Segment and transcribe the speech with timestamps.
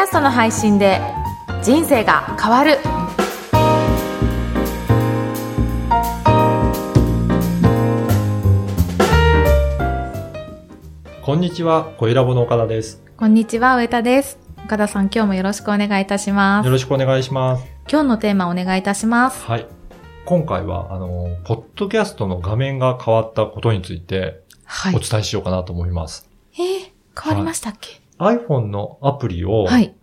[0.00, 1.00] ャストの配信で
[1.62, 2.78] 人生が変わる
[11.22, 13.02] こんにちは、小ラボの岡田です。
[13.16, 17.64] こんにちは上田です岡田さん今日もよろしくお願いいたしますよろしくお願いします。
[17.90, 19.66] 今日のテーマお願いいたしますはい。
[20.24, 26.26] 今回は、あの、ポッドキャストの画面が変わったことについてはいお伝えしようかなと思います。
[26.54, 28.00] えー、変わりましたっけ？
[28.20, 29.94] iPhone のアプリを、はい。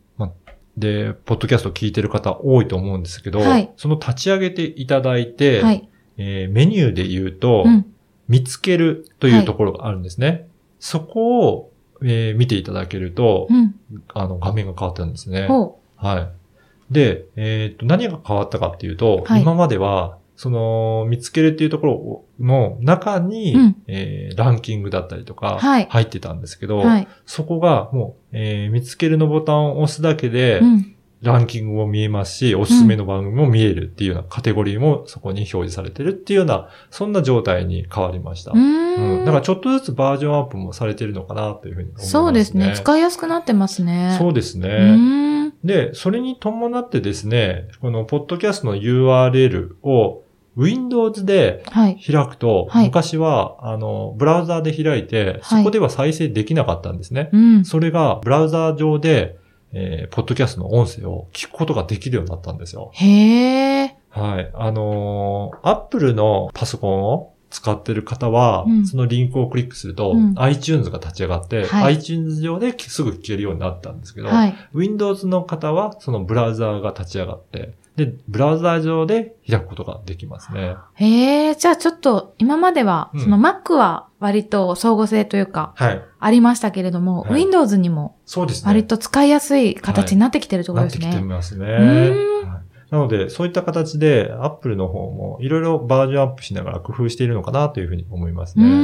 [0.77, 3.71] で、ポッドキャスト聞いてる方多いと思うんですけど、はい。
[3.77, 5.89] その立ち上げていただいて、はい。
[6.17, 7.85] えーメニューで言うと、うん。
[8.27, 10.47] 見つけるというところがあるんですね。
[10.79, 11.71] そこを、
[12.03, 13.75] えー見ていただけると、うん。
[14.13, 15.47] あの、画面が変わったんですね。
[15.47, 16.29] ほは
[16.91, 16.93] い。
[16.93, 19.41] で、えっ、と、何が変わったかっていうと、はい。
[19.41, 21.87] 今までは、その、見つけるっていうとこ
[22.39, 38.51] ろの中に、うんえーランキングだったりとか、はい入ってたんですけど、うはいそこがもう、えー見つけるのボタンを押すだけで、うんランキングも見えますし、おすすめの番組も見えるっていうようなカテゴリーもそこに表示されてるっていうような、そんな状態に変わりました。
[38.51, 42.09] うーんだからちょっとずつバージョンアップもされてるのかなというふうに思いますね。
[42.11, 42.73] そうですね。
[42.75, 44.15] 使いやすくなってますね。
[44.19, 44.67] そうですね。
[44.69, 45.53] うーん。
[45.63, 50.23] で、それに伴ってですね、このポッドキャストの URL を
[50.57, 51.97] Windows ではい。
[51.99, 57.29] 開くと、はい昔は、あの、ブラウザーで開いて、そこでは再生できなかったんですね。
[57.31, 57.65] うん。
[57.65, 59.37] それが、ブラウザー上で、
[59.73, 62.89] えーポッドキャストの音声を聞くことができるようになったんですよ。
[62.93, 63.97] へえ。
[64.09, 64.51] はい。
[64.53, 74.55] あのー、Apple のパソコンを使ってる方は、うんそのリンクをクリックすると、うん iTunes が立ち上がって、はい iTunes 上ですぐ聞けるようになったんですけど、はい。
[74.73, 80.75] Windows の方は、そのブラウザーが立ち上がって、で、ブラウザー上で開くことができますね。
[80.93, 86.01] へえ、じゃあちょっと、今までは、うんその Mac は割と相互性というか、はい。
[86.19, 88.67] ありましたけれども、はい Windows にもそうですね。
[88.67, 91.21] 割と使いやすい形になってきてるってことなってきですね。
[91.21, 92.36] てますね。
[92.89, 98.65] なので、そういった形で、Apple の方もいろいろバージョンアップしながら工夫しているのかなというふうに思いますね。
[98.65, 98.83] うんうんう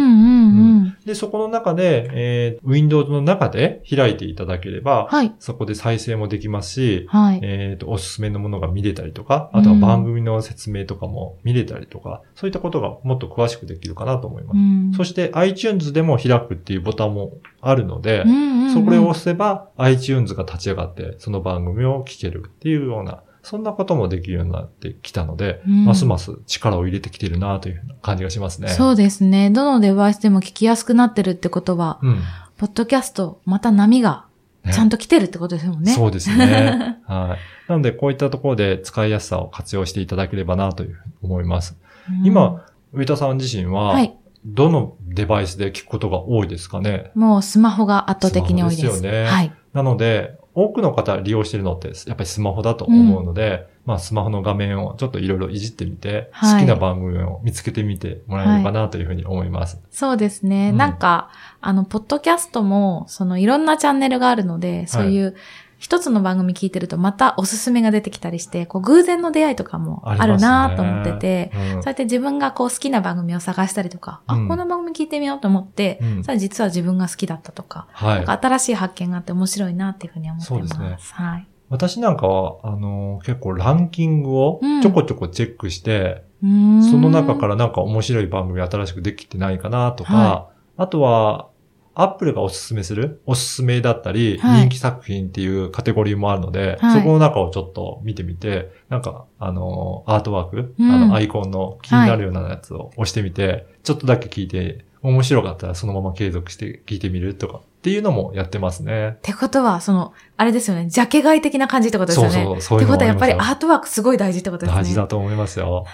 [0.86, 0.97] ん。
[1.06, 5.34] で、そこの中で、えー Windows の中で開いていただければ、はい。
[5.40, 7.40] そこで再生もできますし、はい。
[7.41, 14.58] えっ、と、おすすめのものが見れたりとか、あとは番組の説明とかも見れたりとか、そういったことがもっと詳しくできるかなと思います。
[14.58, 28.69] うんそして iTunes でも開くっていうボタンもあるので、うんうんうんそこを押せば iTunes が立ち上がって、その番組を聞けるっていうような、そんなこともできるようになってきたので、うんますます力を入れてきてるなという感じがしますね。
[28.69, 29.49] そうですね。
[29.49, 32.21] どのデバイスでも聞きやすくなってるってことは、うん。
[32.57, 34.25] ポッドキャスト、また波が
[34.63, 35.91] ねちゃんと来てるってことですもんね。
[35.91, 36.99] そうですね。
[37.05, 37.69] はい。
[37.69, 41.77] なので、こういったところで使いやすさを活用していただければなというふうに思います。
[42.09, 44.15] うん今、上田さん自身は、はい。
[44.45, 47.11] どのデバイスで聞くことが多いですかね？
[47.15, 48.81] もうスマホが圧倒的に多いです。
[48.83, 49.53] ですよねはい。
[49.73, 56.62] なので、多くの方利用してるのって、やっぱりスマホだと思うので、まあスマホの画面をちょっといろいろいじってみて、はい。
[56.62, 59.81] 好きな番組を見つけてみてもらえればなというふうに思います。
[59.90, 60.69] そうですね。
[60.69, 60.78] うん。
[60.78, 65.36] なんか、あの、ポッドキャストも、そのいろんなチャンネルがあるので、そういう、
[65.83, 71.61] 一つの番組聞いてるとまたおすすめが出てきたりして、こう偶然の出会いとかもあるなと思ってて、うん。
[71.71, 74.47] そうやって自分がこう好きな番組を探したりとか、あ、うん。
[74.47, 76.23] この番組聞いてみようと思って、うん。
[76.23, 78.23] それ実は自分が好きだったとか、はい。
[78.23, 80.73] か新しい発見があって面白いなっていうふうに思ってます。
[80.73, 80.97] そうですね。
[81.11, 81.47] はい。
[81.67, 84.81] 私なんかは、あの結構ランキングをうん。
[84.81, 86.83] ちょこちょこチェックして、うーん。
[86.83, 91.49] その中からなんか面白い番組新しくできてないかなとか、はあとは、
[91.95, 93.21] アップルがおすすめする？
[93.25, 94.61] おすすめだったり、はい。
[94.61, 96.99] 人気作品っていうカテゴリーもあるので、はい。
[96.99, 100.91] そこの中をちょっと見てみて、なんか、あの、アートワーク、うん。
[100.91, 109.09] あの、アイコンの気になるようなやつを押してみて、ちょっとだけ聞いて、面白かったらそのまま継続して聞いてみるとかっていうのもやってますね。
[109.09, 109.19] っ。
[109.21, 112.31] てことは、その、あれですよね、ジャケ買い的な感じってことですよね。
[112.31, 114.81] そうそう、そういうのってことはやっぱりアートワークすごい大事ってことですね。
[114.81, 115.85] 大事だと思いますよ。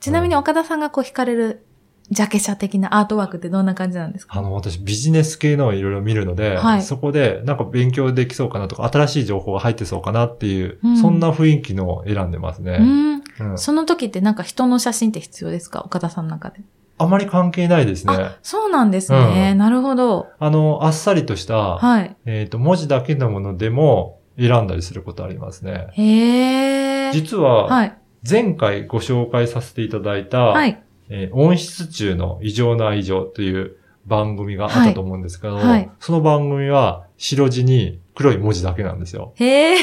[0.00, 1.66] ちなみに岡田さんがこう惹かれる
[2.10, 4.38] ジャケ写的なアートワークってどんな感じなんですか？
[4.38, 12.78] あの、私ビジネス系のをいろいろ見るので、はいそこでなんか勉強できそうかなとか、新しい情報が入ってそうかなっていう、うんそんな雰囲気のを選んでますうね。
[12.78, 13.22] ん。
[13.40, 15.82] うんその時ってなんか人の写真って必要ですか？
[15.84, 16.60] 岡田さんの中で。
[17.00, 18.12] あまり関係ないですね。
[18.14, 19.50] あ、そうなんですね。
[19.52, 20.26] うんなるほど。
[20.40, 22.16] あの、あっさりとした、はい。
[22.26, 25.88] えっ、と、文字だけのものでも選んだりすることありますね。
[25.92, 27.12] へー。
[27.12, 27.96] 実は、はい。
[28.28, 30.82] 前回ご紹介させていただいた、はい。
[31.08, 33.76] えー温室中の異常な異常という
[34.06, 39.32] 番組があったと思うんですけど、はいはいその番組は白地に黒い文字だけなんですよ。
[39.36, 39.76] へー。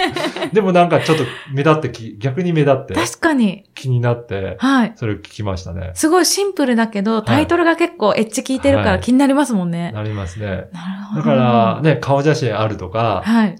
[0.52, 3.64] でもなんかちょっと目立ってき、逆に目立って確かに。
[3.74, 4.92] 気になって、はい。
[4.96, 5.90] それを聞きましたね。
[5.94, 9.92] すごいシンプルだけど、タイトルが結構エッジ効いてるかはいら気になりますもんね。
[9.92, 10.46] なりますね。
[10.46, 10.66] なる
[11.10, 11.20] ほど。
[11.20, 13.56] だから、ね、顔写真あるとか、はい。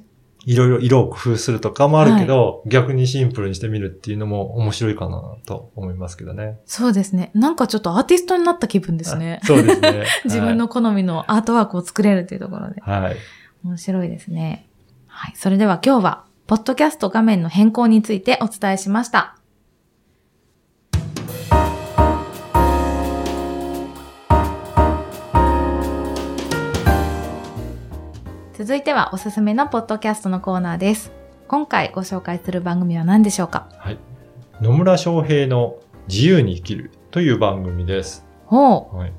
[0.47, 6.59] いろいろ色を工夫するとかもあるけど、逆にシンプルにしてみるっていうのも面白いかなと思いますけどね。
[6.67, 7.31] そうですね。
[7.35, 9.41] なんかちょっとアーティストになった気分ですね。
[9.45, 10.05] そうですね。
[10.25, 12.81] 自分の好みのアートワークを作れるというところで。
[12.81, 13.17] はい。
[13.65, 14.67] 面白いですね。
[15.07, 15.33] はい。
[15.37, 19.39] それでは今日は、ポッドキャスト画面の変更についてお伝えしました。
[28.65, 31.13] 続いてはおすすめのポッドキャストのコーナーです。
[31.49, 33.69] 今回ご紹介する番組は何でしょうか？
[33.77, 33.99] はい。
[34.63, 35.77] 野村翔平の
[36.09, 38.25] 自由に生きるという番組です。
[38.47, 39.13] ほはい。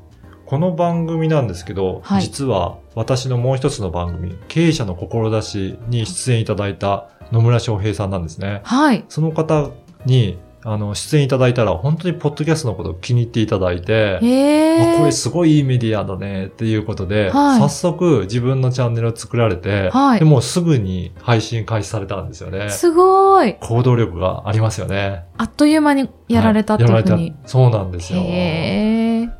[0.48, 8.68] この番組なんですけど、はい実は私のもう一つの番組、経営者の志に出演いただいた野村翔平さんなんですねう。。
[8.68, 9.06] はい。
[9.10, 9.70] その方
[10.08, 14.18] に、あの、出演いただいたら、本当にポッドキャストのことを気に入っていただいて。
[14.18, 22.72] あこれすごいいいメディアだねっていうことで、はい早速自分のチャンネルを作られて、はいでもうすぐに配信開始されたんですよね。
[22.72, 23.56] すごい。
[23.56, 25.26] 行動力がありますよね。
[25.38, 26.98] あっという間にやられたっていうふうに。
[26.98, 28.22] はいやられたそうなんですよ。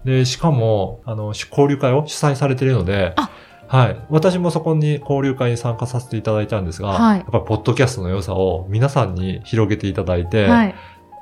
[0.06, 3.32] で、しかも、あの、交流会を主催されているので、あ
[3.68, 3.98] はい。
[4.10, 10.76] 私もそこに交流会に参加させていただいたんですが、はいやっぱりポッドキャストの良さを皆さんに広げていただいて、はい。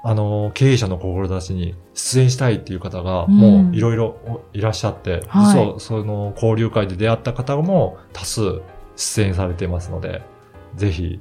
[0.06, 8.62] あの、経営者の志に出演したいっていう方が、うんもういろいろいらっしゃって、はい実はその交流会で出会った方も多数
[8.98, 10.22] 出演されていますので、
[10.76, 11.20] ぜひ。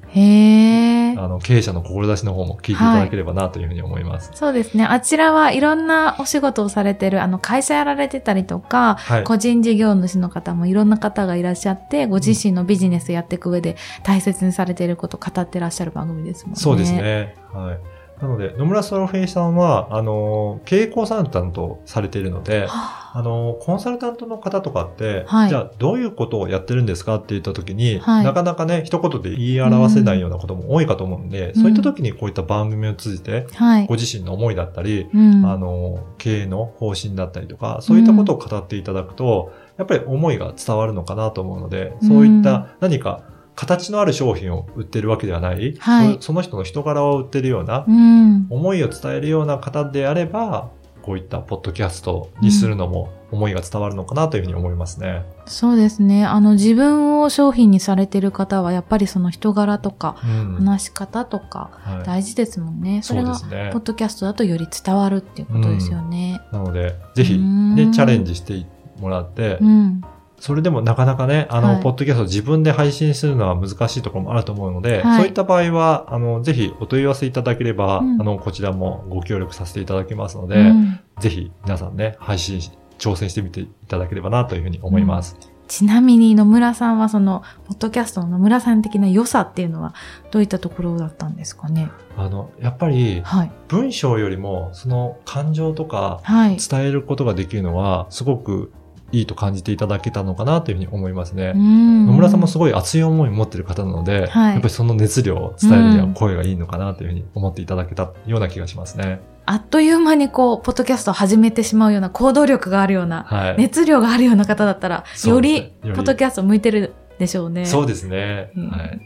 [1.15, 4.31] あの、経営者の志の方も聞いていただければなというふうに思います。
[4.35, 4.85] そうですね。
[4.85, 9.25] あちらはいろんなお仕事をされてる、あの、会社やられてたりとか、はい。
[9.25, 16.57] 個人事業主の方もいろんな方がいらっしゃって、ご自身のビジネスやっていく上で大切にされていることを語ってらっしゃる番組ですもんね。
[16.59, 16.93] そうです。
[16.93, 17.37] ね。
[17.53, 17.92] はい。
[18.23, 23.23] なので、野村ソロフェイさんは、あの、経営コンサルタントされているので、はあ。
[23.23, 25.49] の、コンサルタントの方とかって、はい。
[25.49, 28.25] じゃあどういうことをやってるんですかって言った時に、はい。
[28.25, 31.63] なかなかね、一言で言い表せないようなことも多いかと思うんで、うん。
[31.63, 33.87] そういった時にこういった番組を通じて、あはい。
[33.89, 33.95] ご。
[33.97, 35.45] 自身の思いだったり、うん。
[35.45, 43.23] あの、経営の方針だったりとか、そういったことを語っていただくと、やっぱり思いが伝わるのかなと思うので、そういった何か
[43.55, 48.47] 形のある商品を売ってるわけではない、はいそその人の人柄を売ってるような、うん。
[48.51, 50.71] 思いを伝えるような方であれば、
[51.03, 55.25] こういったポッドキャストにするのも思いが伝わるのかなというふうに思いますね。
[55.47, 56.25] そうですね。
[56.25, 60.55] あの、自分を商品にされてる方は、やっぱりその人柄とか、うん。
[60.65, 63.01] 話し方とか、はい大事ですもんね。
[63.03, 63.83] そそれが、うですねポッ。
[63.83, 66.41] ドキャストだとより伝わるっていうことですよね。
[66.53, 68.65] なので、ぜひ、うんね、チャレンジして
[69.01, 70.03] もらってう、ん。
[70.43, 85.37] それでもなかなかね、あの、はいポッドキャストを自分で配信するのは難しいところもあると思うので、はいそういった場合は、あの、ぜひお問い合わせいただければ、うんあの、こちらもご協力させていただきますので、うんぜひ皆さんね、配信し、挑戦してみていただければなというふうに思います。
[85.69, 89.95] ちなみに野村さんはその、ポッドキャストの野村さん的な良さっていうのは、
[90.33, 91.89] どういったところだったんですかね？
[92.17, 93.53] あの、やっぱり、はい。
[93.69, 96.57] 文章よりも、その感情とか、はい。
[96.57, 98.73] 伝えることができるのは、すごく
[99.13, 101.53] いいと感じていただけたのかなというふうに思いますね。
[101.55, 109.21] 野野村さんもすごい熱い思いを持っている方なので、はいやっぱりその熱量を伝えるにはうん声がいいのかなというふうに思っていただけたような気がしますね。
[109.45, 113.57] あっという間にこう、ポッドキャストを始めてしまうような行動力があるような、はい。
[113.59, 117.67] 熱量があるような方だったら、よりポッドキャスト向いてるでしょうね。
[117.67, 118.53] そうですね。
[118.57, 119.01] うんはい。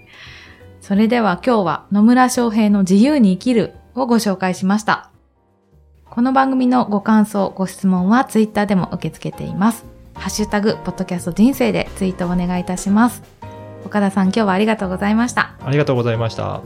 [0.81, 5.11] それでは今日は野村翔平の自由に生きるをご紹介しました。
[6.05, 9.96] この番組のご感想、ご質問はツイッターでも受け付けています。
[10.27, 13.23] ハッシュタグ、ポッドキャスト人生でツイートお願いいたします。
[13.85, 15.55] 岡田さん今日はありがとうございました。
[15.61, 16.63] ありがとうございました。